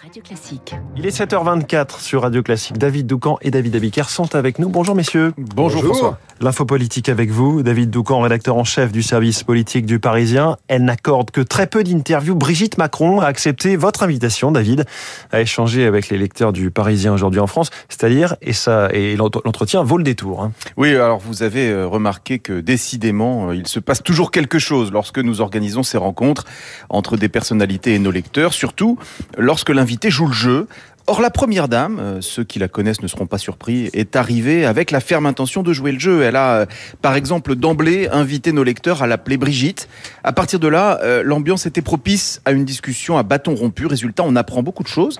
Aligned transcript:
Radio 0.00 0.22
Classique. 0.22 0.74
Il 0.96 1.06
est 1.06 1.16
7h24 1.16 2.00
sur 2.00 2.22
Radio 2.22 2.42
Classique. 2.42 2.78
David 2.78 3.06
Doucan 3.06 3.36
et 3.42 3.50
David 3.50 3.76
Abiker 3.76 4.08
sont 4.08 4.34
avec 4.34 4.58
nous. 4.58 4.68
Bonjour 4.68 4.94
messieurs. 4.94 5.34
Bonjour, 5.36 5.82
François. 5.82 6.18
L'info 6.40 6.64
politique 6.64 7.08
avec 7.08 7.30
vous. 7.30 7.62
David 7.62 7.90
Doucan, 7.90 8.20
rédacteur 8.20 8.56
en 8.56 8.64
chef 8.64 8.90
du 8.90 9.02
service 9.02 9.42
politique 9.42 9.84
du 9.84 9.98
Parisien. 9.98 10.56
Elle 10.68 10.84
n'accorde 10.84 11.30
que 11.30 11.40
très 11.40 11.66
peu 11.66 11.84
d'interviews. 11.84 12.34
Brigitte 12.34 12.78
Macron 12.78 13.20
a 13.20 13.26
accepté 13.26 13.76
votre 13.76 14.02
invitation, 14.02 14.50
David, 14.50 14.86
à 15.30 15.40
échanger 15.40 15.84
avec 15.84 16.08
les 16.08 16.18
lecteurs 16.18 16.52
du 16.52 16.70
Parisien 16.70 17.12
aujourd'hui 17.12 17.40
en 17.40 17.46
France. 17.46 17.70
C'est-à-dire, 17.88 18.36
et 18.40 18.52
ça, 18.52 18.88
et 18.92 19.14
l'entretien 19.16 19.82
vaut 19.82 19.98
le 19.98 20.04
détour. 20.04 20.42
Hein. 20.42 20.52
Oui, 20.76 20.94
alors 20.94 21.18
vous 21.18 21.42
avez 21.42 21.68
euh, 21.70 21.86
remarqué 21.86 22.38
que 22.38 22.60
décidément, 22.60 23.50
euh, 23.50 23.56
il 23.56 23.68
se 23.68 23.78
passe 23.78 24.02
toujours 24.02 24.30
quelque 24.30 24.58
chose 24.58 24.90
lorsque 24.90 25.18
nous 25.18 25.40
organisons 25.40 25.82
ces 25.82 25.98
rencontres 25.98 26.44
entre 26.88 27.16
des 27.16 27.28
personnalités 27.28 27.94
et 27.94 27.98
nos 27.98 28.10
lecteurs, 28.10 28.52
surtout 28.52 28.98
lorsque 29.36 29.70
l'invité 29.82 30.10
joue 30.10 30.28
le 30.28 30.32
jeu. 30.32 30.68
Or, 31.08 31.20
la 31.20 31.30
première 31.30 31.66
dame, 31.66 31.98
euh, 31.98 32.20
ceux 32.20 32.44
qui 32.44 32.60
la 32.60 32.68
connaissent 32.68 33.02
ne 33.02 33.08
seront 33.08 33.26
pas 33.26 33.36
surpris, 33.36 33.90
est 33.92 34.14
arrivée 34.14 34.64
avec 34.64 34.92
la 34.92 35.00
ferme 35.00 35.26
intention 35.26 35.64
de 35.64 35.72
jouer 35.72 35.90
le 35.90 35.98
jeu. 35.98 36.22
Elle 36.22 36.36
a, 36.36 36.52
euh, 36.52 36.66
par 37.00 37.16
exemple, 37.16 37.56
d'emblée 37.56 38.08
invité 38.12 38.52
nos 38.52 38.62
lecteurs 38.62 39.02
à 39.02 39.08
l'appeler 39.08 39.36
Brigitte. 39.36 39.88
À 40.22 40.32
partir 40.32 40.60
de 40.60 40.68
là, 40.68 41.00
euh, 41.02 41.24
l'ambiance 41.24 41.66
était 41.66 41.82
propice 41.82 42.40
à 42.44 42.52
une 42.52 42.64
discussion 42.64 43.18
à 43.18 43.24
bâton 43.24 43.56
rompu. 43.56 43.86
Résultat, 43.86 44.22
on 44.24 44.36
apprend 44.36 44.62
beaucoup 44.62 44.84
de 44.84 44.88
choses. 44.88 45.18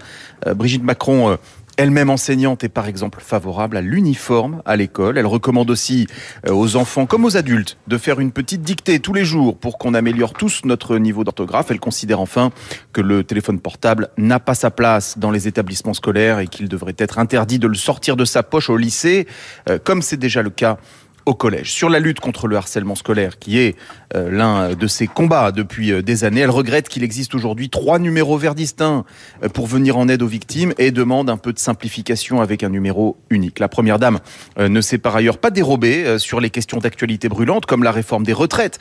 Brigitte 0.54 0.84
Macron 0.84 1.37
elle-même 1.76 2.10
enseignante 2.10 2.64
est 2.64 2.68
par 2.68 2.86
exemple 2.86 3.20
favorable 3.20 3.76
à 3.76 3.80
l'uniforme 3.80 4.62
à 4.64 4.76
l'école. 4.76 5.18
Elle 5.18 5.26
recommande 5.26 5.70
aussi 5.70 6.06
euh, 6.46 6.52
aux 6.52 6.76
enfants 6.76 7.06
comme 7.06 7.24
aux 7.24 7.36
adultes 7.36 7.78
de 7.86 7.98
faire 7.98 8.20
une 8.20 8.32
petite 8.32 8.62
dictée 8.62 9.00
tous 9.00 9.12
les 9.12 9.24
jours 9.24 9.56
pour 9.56 9.78
qu'on 9.78 9.95
améliore 9.95 10.32
tous 10.32 10.64
notre 10.64 10.98
niveau 10.98 11.24
d'orthographe. 11.24 11.70
Elle 11.70 11.80
considère 11.80 12.20
enfin 12.20 12.50
que 12.92 13.00
le 13.00 13.24
téléphone 13.24 13.60
portable 13.60 14.08
n'a 14.16 14.40
pas 14.40 14.54
sa 14.54 14.70
place 14.70 15.18
dans 15.18 15.30
les 15.30 15.48
établissements 15.48 15.95
scolaires 15.95 16.38
et 16.38 16.46
qu'il 16.46 16.68
devrait 16.68 16.95
être 16.98 17.18
interdit 17.18 17.58
de 17.58 17.66
le 17.66 17.74
sortir 17.74 18.16
de 18.16 18.24
sa 18.24 18.42
poche 18.42 18.70
au 18.70 18.76
lycée, 18.76 19.26
euh, 19.68 19.79
comme 19.82 20.02
c'est 20.02 20.16
déjà 20.16 20.42
le 20.42 20.51
cas 20.51 20.79
au 21.26 21.34
collège. 21.34 21.73
Sur 21.73 21.88
la 21.88 22.01
lutte 22.01 22.20
contre 22.20 22.48
le 22.48 22.56
harcèlement 22.56 22.95
scolaire, 22.95 23.38
qui 23.38 23.59
est 23.59 23.76
euh, 24.15 24.30
l'un 24.30 24.74
de 24.74 24.87
ses 24.87 25.06
combats 25.06 25.52
depuis 25.52 25.92
euh, 25.92 26.02
des 26.02 26.24
années, 26.24 26.40
elle 26.40 26.51
regrette 26.51 26.88
qu'il 26.88 27.02
existe 27.02 27.34
aujourd'hui 27.34 27.70
trois 27.70 27.98
numéros 27.98 28.37
verts 28.37 28.54
distincts 28.54 29.04
euh, 29.42 29.48
pour 29.48 29.66
venir 29.66 29.96
en 29.96 30.09
aide 30.09 30.23
aux 30.23 30.26
victimes 30.26 30.73
et 30.79 30.90
demande 30.90 31.30
un 31.30 31.37
peu 31.37 31.52
de 31.52 31.59
simplification 31.59 32.40
avec 32.40 32.62
un 32.62 32.68
numéro 32.68 33.16
unique. 33.30 33.59
La 33.59 33.68
première 33.68 33.98
dame 33.98 34.18
ne 34.59 34.80
s'est 34.80 34.98
par 34.98 35.16
ailleurs 35.16 35.38
pas 35.38 35.51
dérobée 35.51 36.18
sur 36.18 36.40
les 36.40 36.51
questions 36.51 36.79
d'actualité 36.79 37.29
brûlantes, 37.29 37.66
comme 37.66 37.82
la 37.82 37.92
réforme 37.92 38.24
des 38.24 38.32
retraites, 38.32 38.79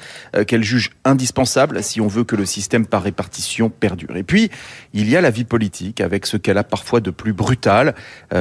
qu'elle 0.47 0.63
juge 0.63 0.91
indispensable 1.05 1.83
si 1.83 2.01
on 2.01 2.07
veut 2.07 2.23
que 2.23 2.35
le 2.35 2.45
système 2.45 2.85
par 2.85 3.03
répartition 3.03 3.69
perdure. 3.69 4.15
Et 4.15 4.23
puis, 4.23 4.49
il 4.93 5.09
y 5.09 5.15
a 5.15 5.21
la 5.21 5.29
vie 5.29 5.43
politique, 5.43 6.01
avec 6.01 6.25
ce 6.25 6.37
qu'elle 6.37 6.57
a 6.57 6.63
parfois 6.63 6.99
de 6.99 7.11
plus 7.11 7.33
brutal. 7.33 7.95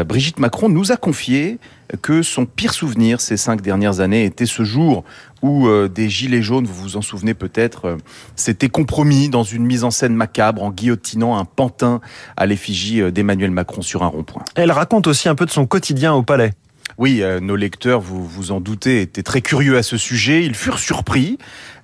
Brigitte 0.07 0.39
Macron 0.39 0.69
nous 0.69 0.93
a 0.93 0.97
confié 0.97 1.59
que 2.03 2.23
son 2.23 2.47
pire 2.47 2.75
souvenir 2.75 3.21
ces 3.21 3.37
cinq 3.37 3.61
dernières 3.61 4.01
années 4.01 4.25
était 4.25 4.47
ce 4.47 4.63
jour 4.65 5.05
où 5.43 5.69
euh, 5.69 5.89
des 5.89 6.09
gilets 6.09 6.43
jaunes, 6.43 6.67
vous 6.67 6.75
vous 6.75 6.97
en 6.97 7.03
souvenez 7.03 7.35
peut-être, 7.35 7.87
euh, 7.87 7.97
s'étaient 8.37 8.69
compromis 8.69 9.29
dans 9.29 9.43
une 9.43 9.65
mise 9.65 9.85
en 9.85 9.91
scène 9.91 10.15
macabre 10.15 10.63
en 10.63 10.71
guillotinant 10.71 11.39
un 11.39 11.45
pantin 11.45 12.01
à 12.37 12.47
l'effigie 12.47 13.01
euh, 13.01 13.11
d'Emmanuel 13.11 13.51
Macron 13.51 13.83
sur 13.83 14.03
un 14.03 14.09
rond-point. 14.09 14.45
Elle 14.55 14.73
raconte 14.73 15.07
aussi 15.07 15.29
un 15.29 15.35
peu 15.35 15.47
de 15.47 15.51
son 15.51 15.67
quotidien 15.67 16.13
au 16.13 16.23
palais. 16.23 16.53
Oui, 16.99 17.23
nos 17.41 17.57
lecteurs, 17.57 18.01
vous 18.01 18.27
vous 18.27 18.53
en 18.53 18.61
doutez, 18.61 19.01
étaient 19.01 19.23
très 19.23 19.41
curieux 19.41 19.79
à 19.79 19.83
ce 19.83 19.97
sujet. 19.97 20.45
Ils 20.45 20.55
furent 20.55 20.79
surpris 20.79 21.39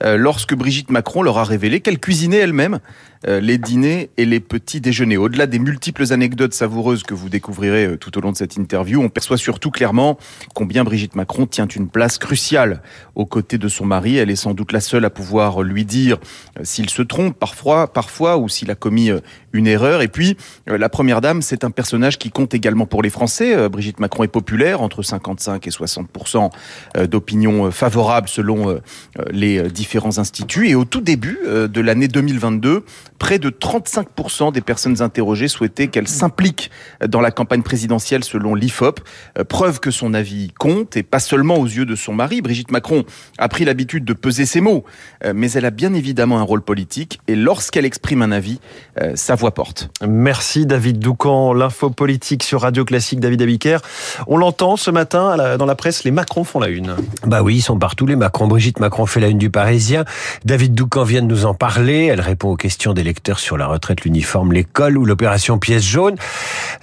lorsque 0.05 0.55
Brigitte 0.55 0.91
Macron 0.91 1.23
leur 1.23 1.39
a 1.39 1.45
révélé 1.45 1.81
qu'elle 1.81 1.99
cuisinait 1.99 2.37
elle-même 2.37 2.81
les 3.27 3.59
dîners 3.59 4.11
et 4.17 4.25
les 4.25 4.41
petits 4.41 4.81
déjeuners. 4.81 5.17
Au-delà 5.17 5.47
des 5.47 5.59
multiples 5.59 6.13
anecdotes 6.13 6.55
savoureuses 6.55 7.03
que 7.03 7.15
vous 7.15 7.29
découvrirez 7.29 7.87
euh, 7.87 7.97
tout 7.97 8.17
au 8.17 8.21
long 8.21 8.33
de 8.33 8.37
cette 8.37 8.57
interview, 8.57 9.03
on 9.03 9.09
perçoit 9.09 9.37
surtout 9.37 9.71
clairement 9.71 10.19
combien 10.55 10.85
Brigitte 10.85 11.15
Macron 11.15 11.47
tient 11.47 11.67
une 11.67 11.89
place 11.89 12.19
cruciale 12.19 12.83
aux 13.15 13.27
côtés 13.27 13.59
de 13.59 13.69
son 13.69 13.85
mari. 13.85 14.17
Elle 14.17 14.31
est 14.31 14.37
sans 14.37 14.55
doute 14.55 14.73
la 14.73 14.81
seule 14.81 15.05
à 15.05 15.11
pouvoir 15.11 15.63
lui 15.63 15.85
dire 15.85 16.19
euh, 16.59 16.63
s'il 16.65 16.91
se 16.91 17.03
trompe 17.03 17.39
parfois, 17.39 17.93
parfois 17.93 18.39
ou 18.39 18.49
s'il 18.49 18.71
a 18.71 18.75
commis 18.75 19.11
une 19.53 19.67
erreur. 19.67 20.03
Et 20.03 20.09
puis, 20.09 20.37
la 20.67 20.89
première 20.89 21.21
dame, 21.21 21.43
c'est 21.43 21.65
un 21.65 21.71
personnage 21.71 22.19
qui 22.19 22.31
compte 22.31 22.55
également 22.55 22.87
pour 22.87 23.03
les 23.03 23.11
Français. 23.11 23.69
Brigitte 23.69 24.01
Macron 24.01 24.25
est 24.25 24.29
populaire, 24.29 24.83
entre 24.83 25.03
55 25.03 25.67
et 25.67 25.71
60 25.71 26.09
d'opinion 27.09 27.71
favorable 27.71 28.29
selon 28.29 28.81
les 29.31 29.63
différents 29.71 30.19
instituts. 30.19 30.69
Et 30.69 30.75
au 30.75 30.85
tout 30.85 31.01
début 31.01 31.39
de 31.45 31.81
l'année 31.81 32.09
2022, 32.09 32.85
près 33.19 33.39
de 33.39 33.51
35% 33.51 34.53
des 34.53 34.61
personnes 34.61 35.03
interrogées 35.03 35.49
souhaitaient 35.49 35.89
qu'elle 35.89 36.09
s'implique 36.09 36.71
dans 37.07 37.21
la 37.21 37.31
campagne 37.31 37.63
présidentielle 37.63 38.25
selon 38.25 38.55
l'IFOP. 38.55 39.01
Euh, 39.39 39.45
preuve 39.45 39.81
que 39.81 39.91
son 39.91 40.15
avis 40.15 40.53
compte 40.59 40.97
et 40.97 41.03
pas 41.03 41.21
seulement 41.21 41.57
aux 41.57 41.67
yeux 41.67 41.87
de 41.87 41.95
son 41.95 42.13
mari. 42.13 42.43
Brigitte 42.43 42.71
Macron 42.71 43.05
a 43.39 43.49
pris 43.49 43.65
l'habitude 43.65 44.05
de 44.05 44.13
peser 44.13 44.47
ses 44.47 44.61
mots, 44.61 44.85
euh, 45.25 45.33
mais 45.35 45.51
elle 45.53 45.65
a 45.65 45.71
bien 45.71 45.95
évidemment 45.95 46.39
un 46.39 46.43
rôle 46.43 46.63
politique 46.63 47.21
et 47.29 47.37
lorsqu'elle 47.37 47.85
exprime 47.85 48.23
un 48.23 48.33
avis, 48.33 48.61
euh, 49.01 49.13
sa 49.15 49.35
voix 49.35 49.53
porte. 49.53 49.89
Merci 50.07 50.67
David 50.67 50.99
Doucan, 50.99 51.53
l'info 51.53 51.91
politique 51.91 52.43
sur 52.43 52.63
Radio 52.63 52.85
Classique, 52.85 53.21
David 53.21 53.43
Abiker. 53.43 53.79
On 54.27 54.37
l'entend 54.37 54.77
ce 54.77 54.91
matin 54.91 55.57
dans 55.57 55.67
la 55.67 55.75
presse, 55.75 56.05
les 56.05 56.11
Macron 56.11 56.45
font 56.45 56.61
la 56.61 56.69
une. 56.69 56.97
Bah 57.27 57.43
oui, 57.43 57.57
ils 57.57 57.63
sont 57.63 57.79
partout 57.79 58.07
les 58.07 58.17
Macron. 58.17 58.47
Brigitte 58.47 58.81
Macron 58.81 59.07
fait 59.07 59.21
la 59.21 59.29
une 59.29 59.39
du 59.39 59.51
Parisien. 59.51 60.05
David 60.45 60.75
Doucan 60.75 61.05
vient 61.05 61.23
de 61.23 61.27
nous 61.27 61.47
en 61.47 61.55
parler. 61.55 62.07
Elle 62.07 62.21
répond 62.21 62.51
aux 62.51 62.57
questions 62.57 62.93
des 62.93 63.03
lecteurs 63.07 63.39
sur 63.39 63.57
la 63.57 63.67
retraite, 63.67 64.05
l'uniforme, 64.05 64.53
l'école 64.53 64.99
ou 64.99 65.05
l'opération 65.05 65.59
pièce 65.59 65.83
jaune. 65.83 66.17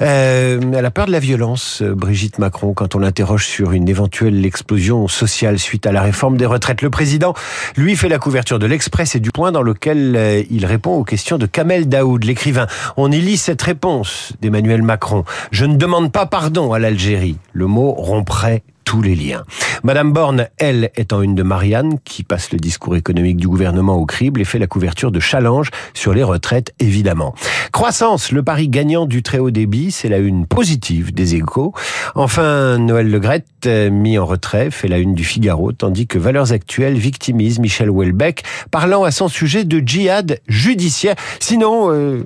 Euh, 0.01 0.59
elle 0.73 0.85
a 0.85 0.91
peur 0.91 1.06
de 1.06 1.11
la 1.11 1.19
violence, 1.19 1.81
euh, 1.81 1.94
Brigitte 1.94 2.39
Macron, 2.39 2.73
quand 2.73 2.95
on 2.95 3.00
l'interroge 3.00 3.45
sur 3.45 3.73
une 3.73 3.88
éventuelle 3.88 4.44
explosion 4.45 5.07
sociale 5.07 5.59
suite 5.59 5.85
à 5.85 5.91
la 5.91 6.01
réforme 6.01 6.38
des 6.38 6.45
retraites. 6.45 6.81
Le 6.81 6.89
président, 6.89 7.34
lui, 7.78 7.95
fait 7.95 8.09
la 8.09 8.17
couverture 8.17 8.57
de 8.57 8.66
l'Express 8.66 9.16
et 9.16 9.19
du 9.19 9.31
Point 9.31 9.51
dans 9.51 9.61
lequel 9.61 10.16
euh, 10.16 10.44
il 10.50 10.66
répond 10.66 10.95
aux 10.95 11.03
questions 11.03 11.38
de 11.38 11.45
Kamel 11.45 11.88
Daoud, 11.88 12.23
l'écrivain. 12.23 12.67
On 12.97 13.11
y 13.11 13.19
lit 13.19 13.38
cette 13.38 13.61
réponse 13.61 14.34
d'Emmanuel 14.41 14.81
Macron. 14.81 15.25
Je 15.51 15.66
ne 15.66 15.75
demande 15.75 16.11
pas 16.11 16.25
pardon 16.25 16.73
à 16.73 16.79
l'Algérie. 16.79 17.38
Le 17.51 17.67
mot 17.67 17.91
romprait 17.91 18.63
Madame 19.84 20.14
Borne, 20.14 20.48
elle, 20.58 20.92
est 20.96 21.14
en 21.14 21.22
une 21.22 21.36
de 21.36 21.44
Marianne, 21.44 21.98
qui 22.04 22.24
passe 22.24 22.52
le 22.52 22.59
discours 22.59 22.96
économique 22.96 23.38
du 23.38 23.48
gouvernement 23.48 23.96
au 23.96 24.06
crible 24.06 24.42
et 24.42 24.46
fait 24.46 24.59
la 24.59 24.68
couverture 24.68 25.12
de 25.12 25.20
Challenge 25.20 25.70
sur 25.94 26.14
les 26.14 26.24
retraites, 26.24 26.74
évidemment. 26.80 27.34
Croissance, 27.72 28.32
le 28.32 28.44
pari 28.44 28.70
gagnant 28.70 29.06
du 29.06 29.24
très 29.24 29.40
haut 29.40 29.52
débit, 29.52 29.92
c'est 29.92 30.09
la 30.09 30.20
une 30.20 30.46
positive 30.46 31.14
des 31.14 31.36
échos. 31.36 31.74
Enfin, 32.16 32.78
Noël 32.78 33.09
Legrette, 33.09 33.68
mis 33.68 34.18
en 34.18 34.26
retrait, 34.26 34.70
fait 34.70 34.88
la 34.88 35.00
une 35.00 35.16
du 35.16 35.24
Figaro, 35.24 35.72
tandis 35.72 36.08
que 36.08 36.20
Valeurs 36.20 36.52
Actuelles 36.52 36.98
victimise 36.98 37.59
Michel 37.59 37.90
Houellebecq, 37.90 38.44
parlant 38.72 39.03
à 39.03 39.12
son 39.12 39.28
sujet 39.28 39.64
de 39.64 39.80
djihad 39.80 40.40
judiciaire. 40.48 41.16
Sinon... 41.40 41.92
Euh, 41.92 42.24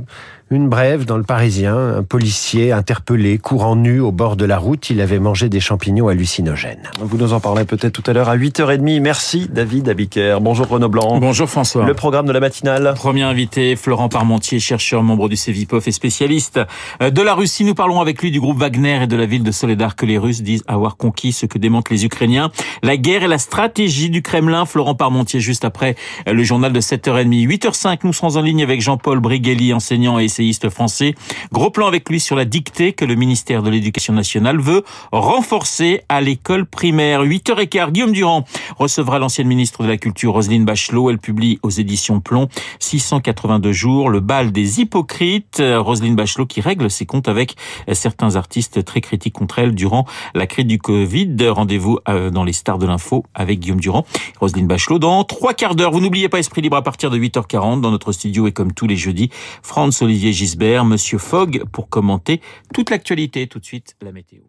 une 0.50 0.70
brève 0.70 1.04
dans 1.04 1.18
le 1.18 1.24
Parisien, 1.24 1.76
un 1.76 2.04
policier 2.04 2.72
interpellé, 2.72 3.38
courant 3.38 3.76
nu 3.76 4.00
au 4.00 4.14
bord 4.14 4.38
de 4.38 4.46
la 4.46 4.58
route, 4.58 4.90
il 4.90 5.02
avait 5.02 5.20
mangé 5.20 5.50
des 5.50 5.60
champignons 5.60 6.08
hallucinogènes. 6.08 6.90
Vous 7.02 7.18
nous 7.18 7.34
en 7.34 7.42
parlerez 7.42 7.66
peut-être 7.66 7.92
tout 7.92 8.10
à 8.10 8.14
l'heure 8.14 8.30
à 8.30 8.38
8h30. 8.38 9.02
Merci 9.02 9.50
David 9.52 9.90
Abiker. 9.90 10.38
Bonjour 10.40 10.68
Renaud 10.68 10.88
Blanc. 10.88 11.20
Bonjour 11.20 11.50
François. 11.50 11.86
Le 11.86 11.94
programme 11.94 12.28
de 12.28 12.32
la 12.32 12.40
matinale. 12.40 12.94
Premier 12.96 13.24
invité, 13.24 13.76
Florent 13.76 14.08
Parmentier, 14.08 14.60
chercheur, 14.60 15.04
membre 15.04 15.28
du 15.28 15.36
CEVIPOF 15.36 15.86
et 15.86 15.92
spécialiste 15.92 16.62
euh, 17.02 17.10
de 17.10 17.22
la 17.22 17.34
Russie. 17.34 17.66
Nous 17.66 17.76
parlons 17.76 18.00
avec 18.00 18.22
lui 18.22 18.32
du 18.32 18.40
groupe 18.40 18.58
Wagner 18.58 19.04
et 19.04 19.08
de 19.08 19.18
la 19.18 19.26
ville 19.26 19.44
de 19.44 19.52
Soledar 19.52 19.98
que 19.98 20.06
les 20.06 20.18
Russes 20.18 20.44
disent 20.44 20.64
avoir 20.68 20.96
conquis 20.96 21.34
ce 21.34 21.46
que 21.46 21.58
démentent 21.58 21.90
les 21.90 22.06
Ukrainiens. 22.06 22.52
La 22.84 22.96
guerre 22.96 23.24
et 23.24 23.28
la 23.28 23.38
stratégie 23.38 24.10
du 24.10 24.22
Kremlin. 24.22 24.66
Florent 24.66 24.96
Parmentier 24.96 25.42
juste 25.42 25.66
après 25.66 25.96
euh, 26.30 26.34
le 26.34 26.44
journal 26.44 26.72
de 26.72 26.80
7h30. 26.80 27.48
8h05, 27.48 28.00
nous 28.06 28.14
serons 28.14 28.38
en 28.38 28.42
ligne 28.42 28.64
avec 28.64 28.80
Jean-Paul 28.80 29.20
Brigelli, 29.20 29.74
enseignant 29.74 30.20
et 30.20 30.37
français. 30.70 31.16
Gros 31.52 31.70
plan 31.70 31.88
avec 31.88 32.10
lui 32.10 32.20
sur 32.20 32.36
la 32.36 32.46
dictée 32.46 32.94
que 32.94 33.06
le 33.06 33.16
ministère 33.16 33.64
de 33.64 33.70
l'Éducation 33.70 34.14
nationale 34.14 34.60
veut 34.60 34.84
renforcer 35.12 36.02
à 36.10 36.22
l'école 36.22 36.66
primaire. 36.66 37.24
8h15, 37.24 37.92
Guillaume 37.92 38.12
Durand 38.12 38.46
recevra 38.78 39.20
l'ancienne 39.20 39.48
ministre 39.48 39.84
de 39.84 39.88
la 39.88 39.98
Culture, 39.98 40.34
Roselyne 40.34 40.66
Bachelot. 40.66 41.10
Elle 41.10 41.20
publie 41.20 41.60
aux 41.64 41.70
éditions 41.70 42.20
Plomb 42.20 42.48
682 42.80 43.72
jours, 43.72 44.10
le 44.10 44.20
bal 44.20 44.52
des 44.52 44.82
hypocrites. 44.82 45.62
Roselyne 45.62 46.16
Bachelot 46.16 46.46
qui 46.46 46.62
règle 46.62 46.90
ses 46.90 47.06
comptes 47.06 47.28
avec 47.28 47.56
certains 47.92 48.36
artistes 48.36 48.84
très 48.84 49.02
critiques 49.02 49.34
contre 49.34 49.60
elle 49.60 49.74
durant 49.76 50.06
la 50.34 50.48
crise 50.48 50.66
du 50.66 50.78
Covid. 50.78 51.36
Rendez-vous 51.50 52.00
euh, 52.10 52.30
dans 52.30 52.44
les 52.44 52.54
stars 52.54 52.78
de 52.78 52.86
l'info 52.86 53.26
avec 53.34 53.60
Guillaume 53.60 53.80
Durand. 53.80 54.06
Roselyne 54.40 54.68
Bachelot 54.68 55.00
dans 55.00 55.24
trois 55.24 55.54
quarts 55.54 55.76
d'heure. 55.76 55.92
Vous 55.92 56.02
n'oubliez 56.02 56.30
pas 56.30 56.40
Esprit 56.40 56.62
Libre 56.62 56.78
à 56.78 56.82
partir 56.82 57.10
de 57.10 57.18
8h40 57.18 57.82
dans 57.82 57.92
notre 57.92 58.12
studio 58.12 58.48
et 58.48 58.52
comme 58.52 58.74
tous 58.74 58.88
les 58.88 58.96
jeudis, 58.96 59.30
Franz 59.62 60.04
Gisbert, 60.34 60.86
Monsieur 60.86 61.18
Fogg 61.18 61.64
pour 61.72 61.90
commenter 61.90 62.42
toute 62.74 62.90
l'actualité. 62.90 63.48
Tout 63.48 63.60
de 63.60 63.66
suite, 63.66 63.96
la 64.02 64.12
météo. 64.12 64.42